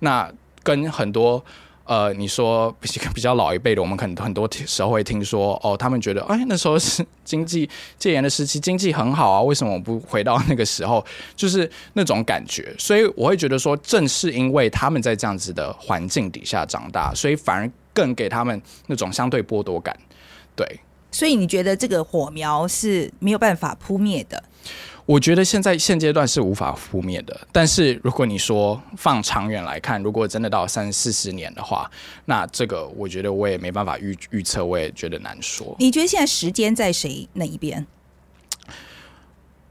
[0.00, 0.28] 那
[0.64, 1.44] 跟很多。
[1.90, 11.04] 呃，你说比比较老一辈的，我们可能很多时候会听说，哦，他们觉得，哎，那时候是经济戒严的时期，经济很好啊，为什么我不回到那个时候？
[11.34, 12.72] 就是那种感觉。
[12.78, 19.98] 所以我会觉得说，正是因为他们在这样子的环境底下长大，所以反而更给他们那种相对剥夺感。
[20.54, 20.64] 对，
[21.10, 24.40] 所以你觉得这个火苗是没有办法扑灭的？
[25.10, 31.90] 我觉得现在现阶段是无法覆灭的，但是如果你说放长远来看，如果真的到三四十年的话，
[32.26, 35.74] 那这个我觉得我也没办法预预测，我也觉得难说。
[35.80, 37.84] 你觉得现在时间在谁那一边？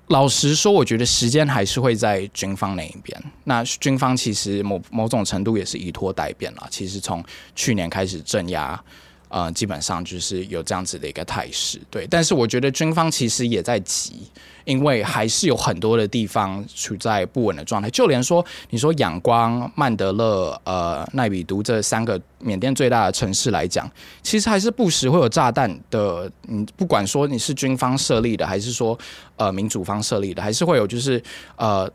[0.08, 3.18] 老实说，我觉得时间还是会在军方那一边。
[3.46, 6.68] 那军方其实某某种程度也是以拖代变了。
[6.70, 7.24] 其实从
[7.56, 8.84] 去年开始镇压。
[9.30, 12.06] 呃，基本上就是有这样子的一个态势，对。
[12.10, 14.24] 但是我觉得军方其实也在急，
[14.66, 17.90] 因为还是有很多的地方处在不稳的状态。
[17.92, 23.90] 就连说你说仰光、曼德勒、呃奈比都这三个缅甸最大的城市来讲，
[24.24, 26.32] 其实还是不时会有炸弹的。
[26.48, 28.98] 嗯，不管说你是军方设立的，还是说
[29.38, 31.22] 呃民主方设立的，还是会有就是
[31.56, 31.90] 呃。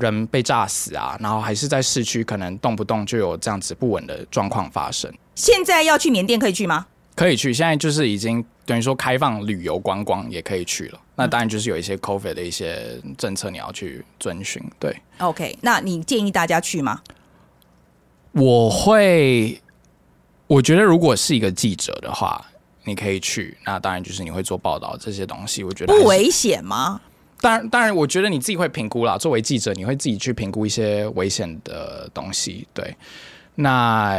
[0.00, 5.12] 人被炸死啊，然后还是在市区，可能动不动就有这样子不稳的状况发生。
[5.34, 6.86] 现在要去缅甸可以去吗？
[7.14, 11.00] 可以去，现在就是已经等于说开放旅游观光也可以去了。
[11.14, 14.62] 那当然就是有一些 COVID 的一些政策你要去遵循。
[14.78, 17.00] 对，OK，那你建议大家去吗？
[18.32, 19.58] 我会，
[20.46, 22.44] 我觉得如果是一个记者的话，
[22.84, 23.56] 你可以去。
[23.64, 27.00] 那当然就是你会做报道这些东西，我觉得不危险吗？
[27.40, 29.18] 当然，当然，我觉得你自己会评估啦。
[29.18, 32.66] 作为记者，你会自己去评估一些危险的东西。
[32.72, 32.96] 对，
[33.56, 34.18] 那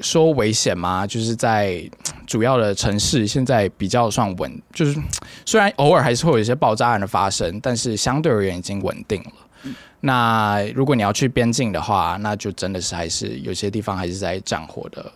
[0.00, 1.06] 说危险吗？
[1.06, 1.82] 就是在
[2.26, 4.62] 主要的城市，现在比较算稳。
[4.72, 4.98] 就是
[5.44, 9.72] 虽然偶尔还是会有一些爆炸案的发生，但是相对而言已经稳定了。
[10.00, 15.12] 那如果你要去边境的话，那就真的是还是有些地方还是在战火的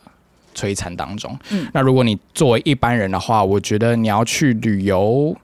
[0.55, 1.39] 摧残当中。
[1.51, 5.35] 嗯，那如果你作为一般人的话，我觉得你要去旅游。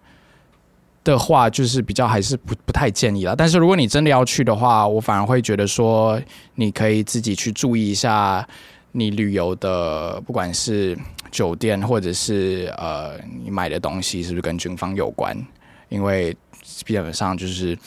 [1.04, 3.36] 的话，就是比较还是不不太建议了。
[3.36, 6.20] 但是如果你真的要去的话，我反而会觉得说，
[6.54, 8.44] 你可以自己去注意一下
[8.92, 10.98] 你旅游的，不管是
[11.30, 13.12] 酒店或者是呃
[13.44, 15.36] 你买的东西是不是跟军方有关，
[15.88, 17.78] 因为基本上就是。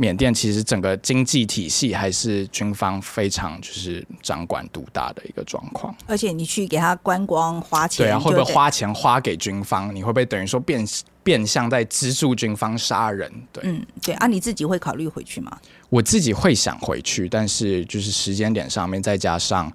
[0.00, 9.94] 缅甸其实整个经济体系还是军方非常就是掌管独大的一个状况，而且你去给他观光花钱，对啊，会不会花钱花给军方？
[9.94, 10.82] 你会不会等于说变
[11.22, 13.30] 变相在资助军方杀人？
[13.52, 15.54] 对，嗯，对啊，你自己会考虑回去吗？
[15.90, 19.70] 我自己会想回去，但是就是时间点上面，再加上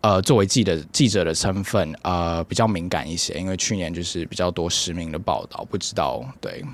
[0.00, 6.64] 呃，作为记者记者的身份，呃，比较敏感一些，因为去年就是比较多实名的报道，不知道对。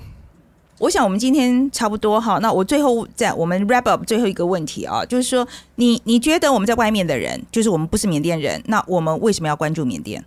[0.79, 10.25] 我想我们今天差不多哈，那我最后在我们 wrap up 最后一个问题啊，就是说你你觉得我们在外面的人，就是我们不是缅甸人，那我们为什么要关注缅甸？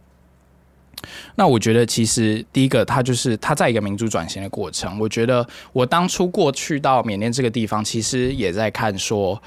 [1.35, 4.99] 那我觉得其实第一个，它就是它在一个民主转型的过程。
[4.99, 9.41] 我觉得我当初过去到缅甸这个地方，其实也在看说，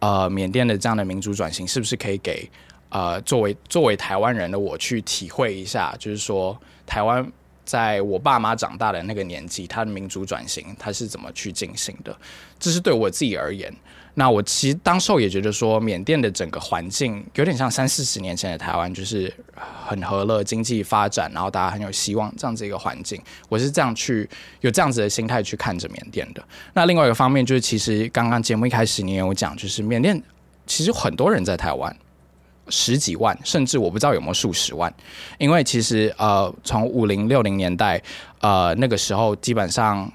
[0.00, 2.48] 呃，缅甸的这样的民主转型是不是可以给
[2.90, 7.26] 呃作为作为台湾人的我去体会一下，就是说台湾。
[7.64, 12.16] 在我爸妈长大的那个年纪，他的民主转型他是怎么去进行的？
[12.58, 13.72] 这是对我自己而言。
[14.14, 19.32] 那我其实当时候也觉得说，缅甸的整个环境有点像三四十年前的台湾，就是
[19.86, 23.18] 很和乐，经济发展，然后大家很有希望这样子一个环境。
[23.48, 24.28] 我是这样去
[24.60, 26.44] 有这样子的心态去看着缅甸的。
[26.74, 30.22] 那另外一个方面就是，其实刚刚节目一开始你也有讲，就是缅甸
[30.66, 31.96] 其实很多人在台湾。
[32.68, 34.92] 十几万，甚至我不知道有没有数十万，
[35.36, 38.00] 因为其实呃，从五零六零年代，
[38.40, 40.10] 呃，那个时候基本上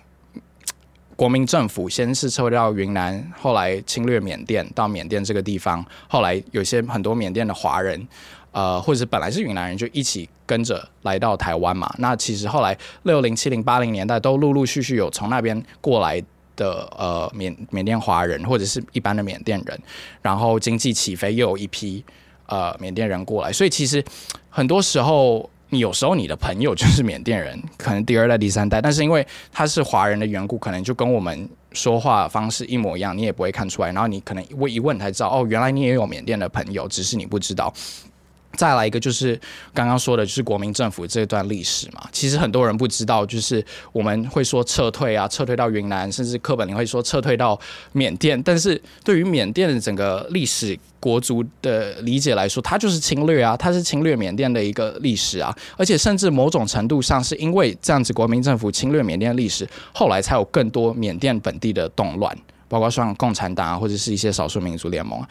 [1.16, 8.08] 国民政府先是撤到云南，后来侵略缅甸，到缅甸这个地方，后来有些很多缅甸的华人，
[8.52, 11.94] 呃，或者本来是云南人，就一起跟着来到台湾嘛。
[11.98, 16.24] 那其实后来六零七零八零年代都陆陆续续有从那边过来
[16.56, 19.80] 的呃缅缅甸华人，或者是一般的缅甸人，
[20.22, 22.06] 然后经济起飞，又有一批。
[22.48, 24.04] 呃，缅甸人过来，所以其实
[24.50, 33.92] 很多时候你有时候你的朋友就是缅甸人，可能第二代、第三代，但是因为他是华人的缘故，可能就跟我们说话方式一模一样，你也不会看出来。
[33.92, 37.74] 然后你可能我一问才知道，哦，原来你也有缅甸的朋友，只是你不知道。
[38.54, 39.40] 再来一个就是
[39.74, 42.08] 刚刚说的，就是国民政府这段历史嘛。
[42.12, 47.60] 其实很多人不知道，就是我们会说撤退啊，撤退到云南，甚至课本里会说撤退到
[47.92, 48.42] 缅甸。
[48.42, 55.56] 但是对于缅甸的整个历史国族的理解来说，它就是侵略啊，它是侵略缅甸的一个历史啊。
[55.78, 62.36] 而且甚至某种程度上，是因为这样子国民政府侵略缅甸历史，后来才有更多缅甸本地的动乱，
[62.68, 65.24] 包括像共产党啊，或者是一些少数民族联盟。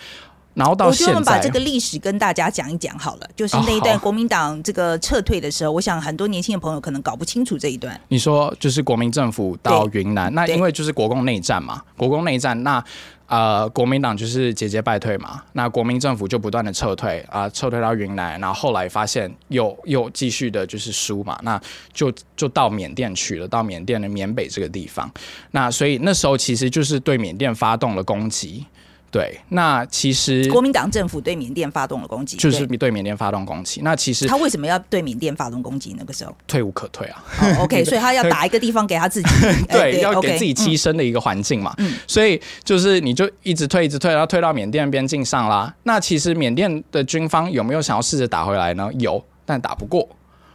[0.57, 3.29] 然后到现在，我们把这个历史跟大家讲一讲好了。
[3.37, 8.01] 就是那一段国民党这个撤退的时候，我想很多年轻的朋友可能搞不清楚这一段。
[8.09, 12.83] 你说就是国民政府到云南，那因为就是国共内战嘛，国共内战，那
[13.27, 21.61] 呃国民党就是节节败退嘛，那国民政府就不断的撤退啊，撤退到云南，然后后来发现又又继续的就是输嘛，那
[21.93, 25.11] 就就到缅甸去了，到缅甸的缅北这个地方，
[25.51, 28.65] 那所以那时候其实就是对缅甸发动了攻击。
[29.11, 33.81] 对，那其实国民党政府对缅甸发动了攻击，就是对缅甸发动攻击。
[33.83, 35.95] 那其实他为什么要对缅甸发动攻击？
[35.97, 37.25] 那个时候退无可退啊。
[37.61, 39.29] OK， 所以他要打一个地方给他自己，
[39.71, 41.75] 对，要给自己栖身的一个环境嘛。
[42.07, 45.75] 所以就是你就一直退，一直退，然后退到缅甸边境上啦。
[45.85, 48.91] 那其实缅甸的军方有没有想要试着打回来呢？
[48.99, 50.07] 有，但打不过，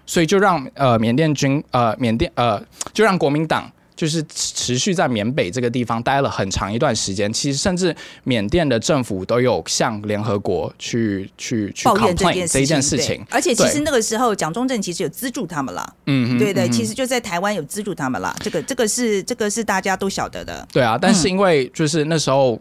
[0.05, 2.61] 所以就让呃缅甸军呃缅甸呃
[2.93, 3.71] 就让国民党。
[4.01, 13.23] 就是持续在缅北这个地方待了很长一段时间，其实甚至缅甸的政府都有向联合国去去去抱怨这件件事情。
[13.29, 20.67] 而且其实那个时候蒋中正其实有资助他们了，嗯，对对，其实就在台湾有资助他们了，这个这个是这个是大家都晓得的。
[20.73, 22.59] 对啊，但是因为就是那时候。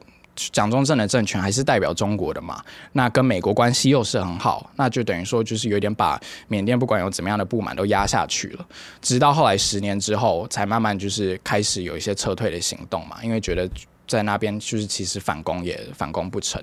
[0.53, 2.63] 蒋中正的政权还是代表中国的嘛？
[2.93, 8.67] 那跟美国关系又是很好，那就等于说就是有点把缅甸不管有怎么样的不满都压下去了。
[9.03, 13.69] 直到后来十年之后，才慢慢就是开始有一些撤退的行动嘛，因为觉得
[14.07, 16.63] 在那边就是其实反攻也反攻不成。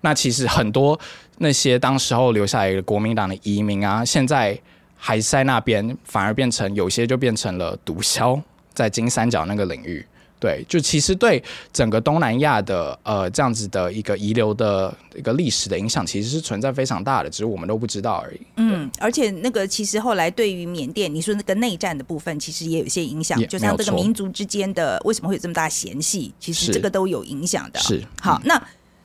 [0.00, 0.98] 那其实很多
[1.36, 4.58] 那些当时候留下来的国民党的移民啊，现在
[4.96, 8.42] 还在那边，反而变成有些就变成了毒枭，
[8.74, 10.04] 在金三角那个领域。
[10.40, 18.40] 对，就其实对整个东南亚的呃这样子的一个遗留的一个历史的影响，其实是存在非常大的，只是我们都不知道而已。
[18.56, 27.80] 嗯，而且那个其实后来对于缅甸，你说那个内战的部分，其实也有一些影响，就像这个民族之间的为什么会有这么大嫌隙，其实这个都有影响的。
[27.80, 28.62] 是好，那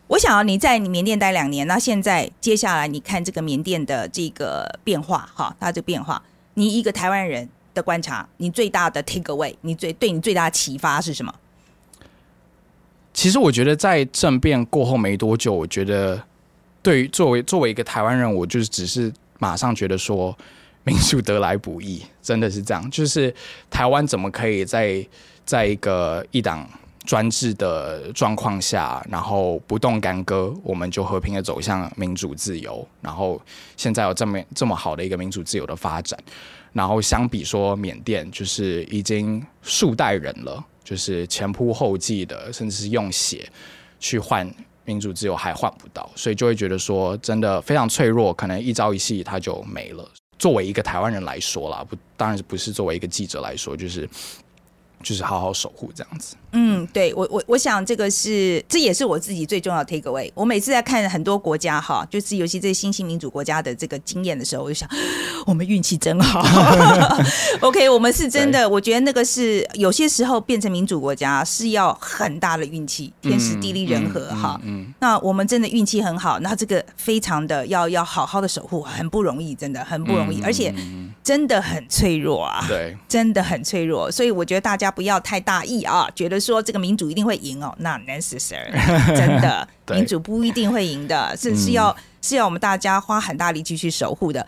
[0.08, 6.22] 我想要你在你缅甸待两年，那现在接下来你看这个缅甸的这个变化，哈，它这个变化，
[6.54, 7.50] 你一个台湾人。
[7.74, 11.34] 的观察，你最大的 take away，你最对你最大的启发是什么？
[13.14, 16.22] 其实我觉得在政变过后没多久，我觉得
[16.82, 20.36] 对于作为作为一个台湾人，我就是只是马上觉得说
[20.84, 22.90] 民主得来不易，真的是这样。
[22.90, 23.34] 就是
[23.70, 25.06] 台湾怎么可以在
[25.46, 26.68] 在一个一党
[27.06, 33.42] 专制的状况下，然后不动干戈，我们就和平的走向民主自由，然后
[33.76, 36.18] 现在有这么这么好的一个民主自由的发展。
[36.72, 43.48] 然后相比说缅甸，就是已经数代人了，就是前仆后继的，甚至是用血
[44.00, 44.50] 去换
[44.86, 50.10] 民主自由还换不到，所以就会觉得说真的非常脆弱，可能一朝一夕它就没了。
[50.40, 54.10] 作为一个台湾人来说啦，不当然不是作为一个记者来说，就是。
[55.04, 56.36] 就是好好守护这样子。
[56.54, 60.32] 嗯，对我我我想这个是这也是我自己最重要的 take away。
[60.34, 64.88] 我每次在看很多国家哈，就是尤其这些新兴民主国家的这个经验的时候，我就想
[65.46, 66.42] 我们运气真好。
[67.62, 74.60] OK，我们是真的，我觉得那个是有些时候变成民主国家是要很大的运气，天时地利人和哈。
[74.64, 80.74] 嗯，那我们真的运气很好，那这个非常的要要好好的守护，很不容易，真的很不容易，而且
[81.24, 82.64] 真的很脆弱啊。
[82.68, 84.93] 对，真的很脆弱，所以我觉得大家。
[84.94, 86.08] 不要太大意啊！
[86.16, 88.72] 觉得说这个民主一定会赢哦，那 necessary
[89.16, 94.46] 真的民主不一定会赢的，是是要是要我们大家花很大力气去守护的。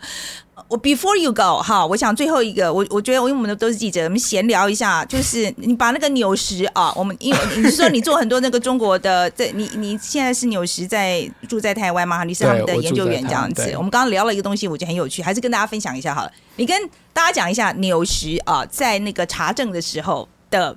[0.68, 12.24] 我 before you go 哈，我想最后一个，我我觉得因为我们都是记者，我们闲聊一下，就是你把那个纽石啊，我们因为 你是说你做很多那个中国的，在你你现在是纽石在住在台湾吗？
[12.24, 13.74] 你是他们的研究员这样子。
[13.76, 16.32] 我们刚刚聊了一个东西，我觉得很有趣，还是跟大家分享一下好了。
[16.56, 16.76] 你跟
[17.12, 20.26] 大家讲一下纽石啊，在那个查证的时候。
[20.50, 20.76] 的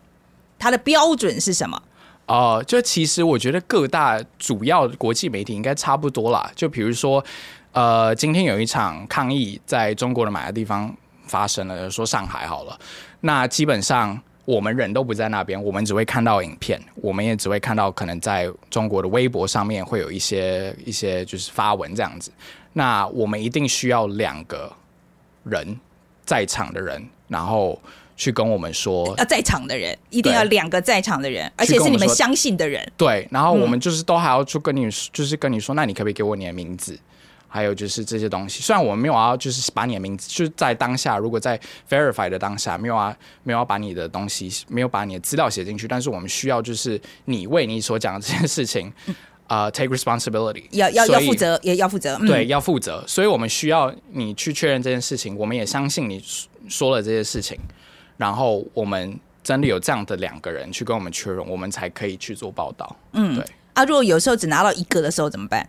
[0.58, 1.82] 它的标准是什么？
[2.26, 6.52] 哦，就其实我觉得各大主要国际媒体应该差不多啦。
[6.56, 7.24] 就比如说，
[7.72, 10.96] 呃，今天有一场抗议在中国的哪个地方
[11.26, 12.80] 发生了，说上海好了。
[13.22, 14.16] 那基本上
[14.46, 22.32] 我们人都不在那边，我们只会看到影片，我们也只会看到可能在中国的微博上面会有一些一些就是发文这样子。
[22.74, 24.72] 那我们一定需要两个
[25.44, 25.80] 人
[26.26, 27.82] 在场的人，然后
[28.20, 32.86] 去跟我们说，要在场的人一定要两个在场的人，而且是你们相信的人。
[32.98, 33.70] 对，然后我嗯。
[33.70, 37.00] 们就是都还要去跟你，就是跟你说，那你可不可以给我你的名字？
[37.48, 41.60] 还有就是这些东西，虽然我们没有要就是把你的名字，就是在当下，如果在
[41.90, 48.92] verify 的当下没有啊，没有要把你的东西，没有把你的资料写进去，但是我们需要就是你为你所讲的这件事情，
[49.48, 52.18] 呃，take responsibility，要要要负责，也要负责。
[52.22, 56.24] 嗯、对，要负责，所以我们需要你去确认这件事情，我们也相信你
[56.68, 57.58] 说了这些事情，
[58.20, 62.94] 然后我们真的有这样的两个人去跟我们确认，我们才可以去做报道。
[63.14, 63.46] 嗯，对。
[63.74, 65.68] 啊，如果有时候只拿到一个的时候怎么办？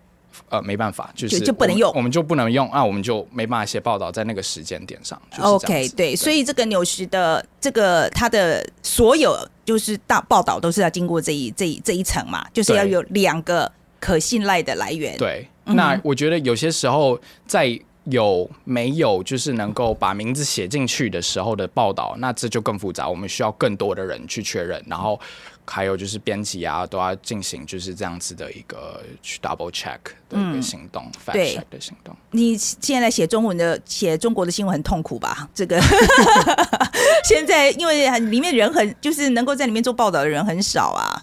[0.48, 5.20] 呃，没办法，就是就就不能用我们就不能用，那我们就没办法写报道在那个时间点上。
[5.30, 13.70] 就是 OK，子对，所以这个纽时的这个它的所有就是大报道都是要经过这一这一这一层嘛，就是要有两个
[14.00, 15.16] 可信赖的来源。
[15.18, 25.20] 对，嗯那我觉得有些时候在有没有就是能够把名字写进去的时候的报道，那这就更复杂，我们需要更多的人去确认，然后
[25.66, 29.98] 还有就是编辑啊都要进行就是这样子的一个去 double check
[30.28, 32.16] 的一个行动、对 check 的行动。
[32.30, 35.48] 你现在写中文的写中国的新闻很痛苦吧？
[35.54, 35.80] 这个
[37.24, 41.22] 现在因为里面人很就是能够在里面做报道的人很少啊。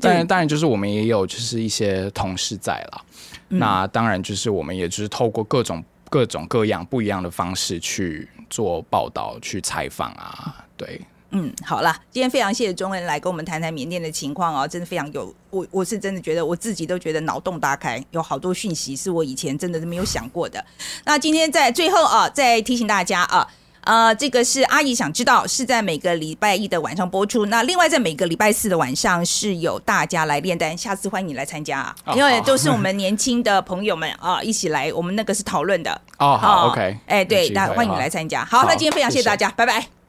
[0.00, 3.02] 当然，当然就是我们也有就是一些同事在啦。
[3.50, 11.00] 嗯那当然就是我们也就是透过各种各种各样不一样的方式去做报道、去采访啊，对。
[11.36, 20.64] 嗯，好啦，今天非常谢谢钟恩来跟我们谈谈缅甸的情况哦，真的非常有我我是真的觉得我自己都觉得脑洞大开，有好多讯息是我以前真的是没有想过的。
[21.04, 23.46] 那今天在最后啊，再提醒大家啊。
[23.84, 27.46] 呃，这个是阿姨想知道，是在每个礼拜一的晚上播出。
[27.46, 35.90] 那另外在每个礼拜四的晚上是有大家来炼丹，下次欢迎你来参加因为都是我们年轻的朋友们啊一起来，我们那个是讨论的。
[36.18, 38.44] 哦，好哦，OK，哎，对，那欢迎你来参加。
[38.44, 40.03] 好，好那今天非常谢谢大家，拜拜。